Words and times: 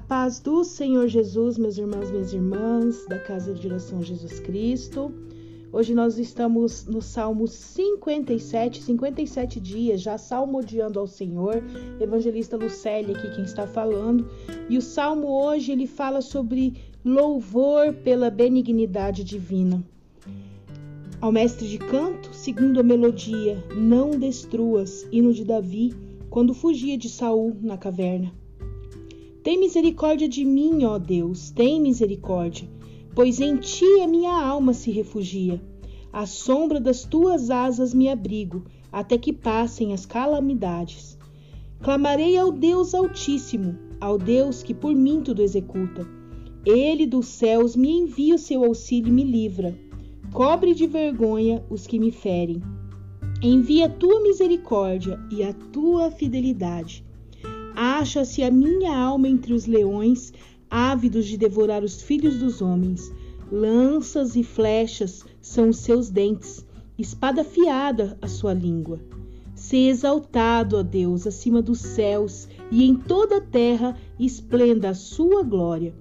paz 0.00 0.40
do 0.40 0.64
Senhor 0.64 1.06
Jesus, 1.06 1.58
meus 1.58 1.76
irmãos, 1.76 2.10
minhas 2.10 2.32
irmãs, 2.32 3.04
da 3.06 3.18
Casa 3.18 3.52
de 3.52 3.66
Oração 3.66 4.02
Jesus 4.02 4.40
Cristo. 4.40 5.12
Hoje 5.70 5.94
nós 5.94 6.18
estamos 6.18 6.86
no 6.86 7.02
Salmo 7.02 7.46
57, 7.46 8.82
57 8.82 9.60
dias, 9.60 10.00
já 10.00 10.16
salmodiando 10.16 10.98
ao 10.98 11.06
Senhor. 11.06 11.62
Evangelista 12.00 12.56
Lucélia 12.56 13.16
aqui 13.16 13.34
quem 13.34 13.44
está 13.44 13.66
falando. 13.66 14.28
E 14.68 14.78
o 14.78 14.82
Salmo 14.82 15.28
hoje 15.28 15.72
ele 15.72 15.86
fala 15.86 16.22
sobre 16.22 16.74
louvor 17.04 17.92
pela 17.92 18.30
benignidade 18.30 19.22
divina. 19.22 19.84
Ao 21.20 21.30
mestre 21.30 21.68
de 21.68 21.78
canto, 21.78 22.32
segundo 22.32 22.80
a 22.80 22.82
melodia, 22.82 23.62
não 23.76 24.10
destruas, 24.10 25.06
hino 25.12 25.32
de 25.34 25.44
Davi, 25.44 25.94
quando 26.30 26.54
fugia 26.54 26.96
de 26.96 27.08
Saul 27.08 27.56
na 27.60 27.76
caverna. 27.76 28.32
Tem 29.42 29.58
misericórdia 29.58 30.28
de 30.28 30.44
mim, 30.44 30.84
ó 30.84 30.98
Deus, 30.98 31.50
tem 31.50 31.80
misericórdia, 31.80 32.68
pois 33.12 33.40
em 33.40 33.56
ti 33.56 34.00
a 34.00 34.06
minha 34.06 34.30
alma 34.30 34.72
se 34.72 34.92
refugia. 34.92 35.60
À 36.12 36.26
sombra 36.26 36.78
das 36.78 37.04
tuas 37.04 37.50
asas 37.50 37.92
me 37.92 38.08
abrigo, 38.08 38.62
até 38.92 39.18
que 39.18 39.32
passem 39.32 39.92
as 39.92 40.06
calamidades. 40.06 41.18
Clamarei 41.82 42.36
ao 42.36 42.52
Deus 42.52 42.94
Altíssimo, 42.94 43.76
ao 44.00 44.16
Deus 44.16 44.62
que 44.62 44.72
por 44.72 44.94
mim 44.94 45.22
tudo 45.22 45.42
executa. 45.42 46.06
Ele 46.64 47.04
dos 47.04 47.26
céus 47.26 47.74
me 47.74 47.90
envia 47.90 48.36
o 48.36 48.38
seu 48.38 48.62
auxílio 48.64 49.08
e 49.08 49.12
me 49.12 49.24
livra. 49.24 49.76
Cobre 50.32 50.72
de 50.72 50.86
vergonha 50.86 51.64
os 51.68 51.84
que 51.84 51.98
me 51.98 52.12
ferem. 52.12 52.62
Envia 53.42 53.86
a 53.86 53.90
tua 53.90 54.20
misericórdia 54.20 55.18
e 55.32 55.42
a 55.42 55.52
tua 55.52 56.12
fidelidade 56.12 57.04
Acha-se 58.02 58.42
a 58.42 58.50
minha 58.50 58.98
alma 58.98 59.28
entre 59.28 59.52
os 59.52 59.64
leões, 59.64 60.32
ávidos 60.68 61.24
de 61.24 61.36
devorar 61.36 61.84
os 61.84 62.02
filhos 62.02 62.40
dos 62.40 62.60
homens. 62.60 63.12
Lanças 63.48 64.34
e 64.34 64.42
flechas 64.42 65.24
são 65.40 65.68
os 65.68 65.76
seus 65.76 66.10
dentes, 66.10 66.66
espada 66.98 67.42
afiada 67.42 68.18
a 68.20 68.26
sua 68.26 68.54
língua. 68.54 68.98
Se 69.54 69.86
exaltado, 69.86 70.78
ó 70.78 70.82
Deus, 70.82 71.28
acima 71.28 71.62
dos 71.62 71.78
céus, 71.78 72.48
e 72.72 72.82
em 72.82 72.96
toda 72.96 73.36
a 73.36 73.40
terra 73.40 73.96
esplenda 74.18 74.88
a 74.88 74.94
sua 74.94 75.44
glória. 75.44 75.94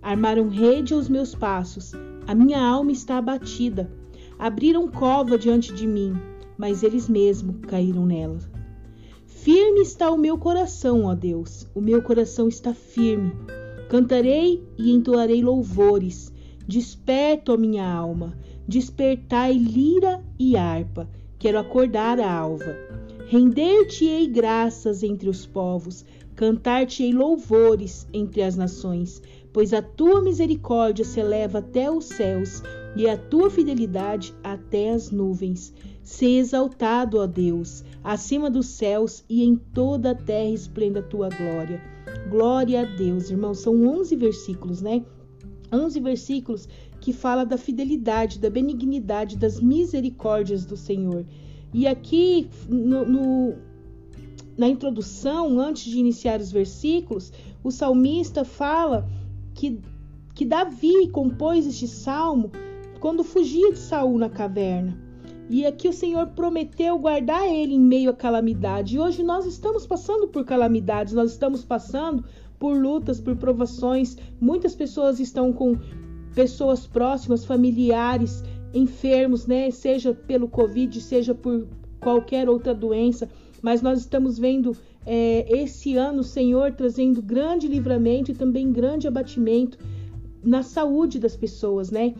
Armaram 0.00 0.48
rede 0.48 0.94
aos 0.94 1.06
meus 1.06 1.34
passos, 1.34 1.92
a 2.26 2.34
minha 2.34 2.62
alma 2.62 2.92
está 2.92 3.18
abatida. 3.18 3.92
Abriram 4.38 4.88
cova 4.88 5.36
diante 5.36 5.70
de 5.74 5.86
mim, 5.86 6.14
mas 6.56 6.82
eles 6.82 7.10
mesmos 7.10 7.56
caíram 7.66 8.06
nela. 8.06 8.51
Firme 9.42 9.80
está 9.80 10.08
o 10.08 10.16
meu 10.16 10.38
coração, 10.38 11.06
ó 11.06 11.16
Deus, 11.16 11.66
o 11.74 11.80
meu 11.80 12.00
coração 12.00 12.46
está 12.46 12.72
firme. 12.72 13.32
Cantarei 13.88 14.62
e 14.78 14.92
entoarei 14.92 15.42
louvores. 15.42 16.32
Desperto 16.64 17.50
a 17.50 17.56
minha 17.56 17.84
alma, 17.84 18.38
despertai 18.68 19.54
lira 19.54 20.22
e 20.38 20.56
harpa. 20.56 21.10
Quero 21.40 21.58
acordar 21.58 22.20
a 22.20 22.32
alva. 22.32 22.72
Render-te-ei 23.26 24.28
graças 24.28 25.02
entre 25.02 25.28
os 25.28 25.44
povos, 25.44 26.04
cantar-te-ei 26.36 27.12
louvores 27.12 28.06
entre 28.12 28.42
as 28.42 28.54
nações, 28.54 29.20
pois 29.52 29.72
a 29.72 29.82
tua 29.82 30.22
misericórdia 30.22 31.04
se 31.04 31.18
eleva 31.18 31.58
até 31.58 31.90
os 31.90 32.04
céus 32.04 32.62
e 32.94 33.08
a 33.08 33.16
tua 33.16 33.50
fidelidade 33.50 34.34
até 34.42 34.90
as 34.90 35.10
nuvens. 35.10 35.72
Se 36.02 36.26
exaltado, 36.36 37.18
ó 37.18 37.26
Deus, 37.26 37.84
acima 38.02 38.50
dos 38.50 38.66
céus 38.66 39.24
e 39.28 39.44
em 39.44 39.56
toda 39.56 40.10
a 40.10 40.14
terra 40.14 40.50
esplenda 40.50 41.00
a 41.00 41.02
tua 41.02 41.28
glória. 41.28 41.80
Glória 42.28 42.82
a 42.82 42.84
Deus, 42.84 43.30
irmãos, 43.30 43.60
são 43.60 43.86
11 43.86 44.16
versículos, 44.16 44.82
né? 44.82 45.04
11 45.72 46.00
versículos 46.00 46.68
que 47.00 47.12
fala 47.12 47.44
da 47.44 47.56
fidelidade, 47.56 48.38
da 48.38 48.50
benignidade, 48.50 49.36
das 49.36 49.60
misericórdias 49.60 50.66
do 50.66 50.76
Senhor. 50.76 51.24
E 51.72 51.86
aqui 51.86 52.48
no, 52.68 53.06
no, 53.06 53.54
na 54.56 54.68
introdução, 54.68 55.58
antes 55.58 55.84
de 55.84 55.98
iniciar 55.98 56.40
os 56.40 56.52
versículos, 56.52 57.32
o 57.64 57.70
salmista 57.70 58.44
fala 58.44 59.08
que, 59.54 59.80
que 60.34 60.44
Davi 60.44 61.08
compôs 61.08 61.66
este 61.66 61.88
salmo 61.88 62.50
quando 63.02 63.24
fugia 63.24 63.72
de 63.72 63.80
Saul 63.80 64.16
na 64.16 64.30
caverna. 64.30 64.96
E 65.50 65.66
aqui 65.66 65.88
o 65.88 65.92
Senhor 65.92 66.28
prometeu 66.28 66.96
guardar 67.00 67.48
ele 67.48 67.74
em 67.74 67.80
meio 67.80 68.10
à 68.10 68.12
calamidade. 68.12 68.94
E 68.94 68.98
hoje 69.00 69.24
nós 69.24 69.44
estamos 69.44 69.84
passando 69.84 70.28
por 70.28 70.44
calamidades, 70.44 71.12
nós 71.12 71.32
estamos 71.32 71.64
passando 71.64 72.24
por 72.60 72.80
lutas, 72.80 73.20
por 73.20 73.34
provações. 73.34 74.16
Muitas 74.40 74.76
pessoas 74.76 75.18
estão 75.18 75.52
com 75.52 75.76
pessoas 76.32 76.86
próximas, 76.86 77.44
familiares, 77.44 78.44
enfermos, 78.72 79.48
né? 79.48 79.68
Seja 79.72 80.14
pelo 80.14 80.46
Covid, 80.46 81.00
seja 81.00 81.34
por 81.34 81.66
qualquer 81.98 82.48
outra 82.48 82.72
doença. 82.72 83.28
Mas 83.60 83.82
nós 83.82 83.98
estamos 83.98 84.38
vendo 84.38 84.76
é, 85.04 85.44
esse 85.60 85.96
ano 85.96 86.20
o 86.20 86.24
Senhor 86.24 86.70
trazendo 86.70 87.20
grande 87.20 87.66
livramento 87.66 88.30
e 88.30 88.34
também 88.34 88.70
grande 88.70 89.08
abatimento 89.08 89.76
na 90.40 90.62
saúde 90.62 91.18
das 91.18 91.36
pessoas, 91.36 91.90
né? 91.90 92.14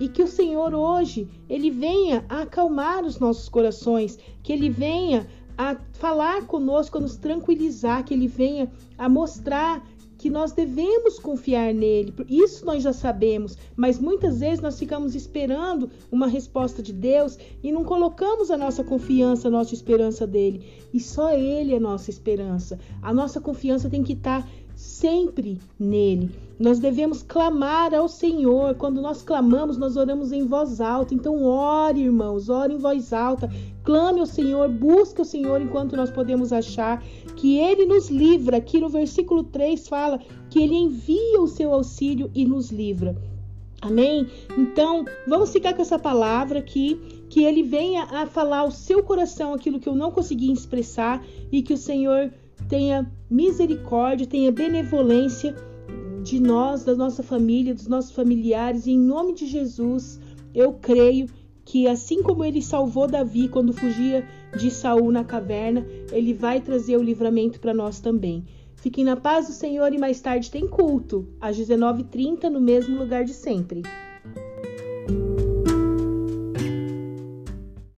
E 0.00 0.08
que 0.08 0.22
o 0.22 0.28
Senhor 0.28 0.74
hoje 0.74 1.28
ele 1.48 1.70
venha 1.70 2.24
a 2.28 2.42
acalmar 2.42 3.04
os 3.04 3.18
nossos 3.18 3.48
corações, 3.48 4.18
que 4.42 4.52
ele 4.52 4.68
venha 4.68 5.26
a 5.56 5.76
falar 5.94 6.46
conosco, 6.46 6.98
a 6.98 7.00
nos 7.00 7.16
tranquilizar, 7.16 8.04
que 8.04 8.14
ele 8.14 8.28
venha 8.28 8.70
a 8.96 9.08
mostrar 9.08 9.82
que 10.18 10.28
nós 10.28 10.52
devemos 10.52 11.18
confiar 11.18 11.72
nele. 11.72 12.12
Isso 12.28 12.66
nós 12.66 12.82
já 12.82 12.92
sabemos, 12.92 13.56
mas 13.76 13.98
muitas 13.98 14.40
vezes 14.40 14.60
nós 14.60 14.78
ficamos 14.78 15.14
esperando 15.14 15.88
uma 16.10 16.26
resposta 16.26 16.82
de 16.82 16.92
Deus 16.92 17.38
e 17.62 17.70
não 17.70 17.84
colocamos 17.84 18.50
a 18.50 18.56
nossa 18.56 18.82
confiança, 18.82 19.46
a 19.48 19.50
nossa 19.50 19.72
esperança 19.72 20.26
dele. 20.26 20.66
E 20.92 20.98
só 20.98 21.32
ele 21.32 21.74
é 21.74 21.78
nossa 21.78 22.10
esperança. 22.10 22.78
A 23.00 23.14
nossa 23.14 23.40
confiança 23.40 23.88
tem 23.88 24.02
que 24.02 24.14
estar 24.14 24.46
sempre 24.78 25.60
nele. 25.78 26.30
Nós 26.58 26.78
devemos 26.78 27.22
clamar 27.22 27.92
ao 27.92 28.08
Senhor. 28.08 28.76
Quando 28.76 29.02
nós 29.02 29.22
clamamos, 29.22 29.76
nós 29.76 29.96
oramos 29.96 30.30
em 30.30 30.44
voz 30.46 30.80
alta. 30.80 31.14
Então, 31.14 31.44
ore, 31.44 32.02
irmãos, 32.02 32.48
ore 32.48 32.74
em 32.74 32.78
voz 32.78 33.12
alta. 33.12 33.50
Clame 33.82 34.20
ao 34.20 34.26
Senhor, 34.26 34.68
busque 34.68 35.20
o 35.20 35.24
Senhor 35.24 35.60
enquanto 35.60 35.96
nós 35.96 36.10
podemos 36.10 36.52
achar 36.52 37.02
que 37.36 37.58
ele 37.58 37.86
nos 37.86 38.08
livra. 38.08 38.58
Aqui 38.58 38.80
no 38.80 38.88
versículo 38.88 39.44
3 39.44 39.88
fala 40.08 40.20
que 40.48 40.62
ele 40.62 40.74
envia 40.74 41.40
o 41.40 41.46
seu 41.46 41.72
auxílio 41.72 42.30
e 42.34 42.44
nos 42.44 42.70
livra. 42.70 43.16
Amém? 43.80 44.26
Então, 44.56 45.04
vamos 45.26 45.52
ficar 45.52 45.74
com 45.74 45.82
essa 45.82 45.98
palavra 45.98 46.58
aqui, 46.58 46.98
que 47.28 47.44
ele 47.44 47.62
venha 47.62 48.04
a 48.04 48.26
falar 48.26 48.60
ao 48.60 48.70
seu 48.70 49.02
coração 49.04 49.52
aquilo 49.52 49.78
que 49.78 49.88
eu 49.88 49.94
não 49.94 50.10
consegui 50.10 50.50
expressar 50.50 51.24
e 51.52 51.62
que 51.62 51.74
o 51.74 51.78
Senhor 51.78 52.32
tenha 52.68 53.08
misericórdia, 53.30 54.26
tenha 54.26 54.50
benevolência 54.50 55.54
de 56.24 56.40
nós, 56.40 56.82
da 56.84 56.96
nossa 56.96 57.22
família, 57.22 57.74
dos 57.74 57.86
nossos 57.86 58.10
familiares, 58.10 58.86
e 58.86 58.92
em 58.92 58.98
nome 58.98 59.32
de 59.34 59.46
Jesus, 59.46 60.18
eu 60.52 60.72
creio 60.72 61.28
que 61.64 61.86
assim 61.86 62.22
como 62.22 62.44
ele 62.44 62.62
salvou 62.62 63.06
Davi 63.06 63.46
quando 63.46 63.72
fugia 63.72 64.26
de 64.56 64.70
Saul 64.70 65.12
na 65.12 65.22
caverna, 65.22 65.86
ele 66.10 66.34
vai 66.34 66.60
trazer 66.60 66.96
o 66.96 67.02
livramento 67.02 67.60
para 67.60 67.74
nós 67.74 68.00
também. 68.00 68.44
Fiquem 68.80 69.04
na 69.04 69.16
paz 69.16 69.48
do 69.48 69.52
Senhor 69.52 69.92
e 69.92 69.98
mais 69.98 70.20
tarde 70.20 70.52
tem 70.52 70.68
culto, 70.68 71.26
às 71.40 71.58
19h30, 71.58 72.44
no 72.44 72.60
mesmo 72.60 72.96
lugar 72.96 73.24
de 73.24 73.34
sempre. 73.34 73.82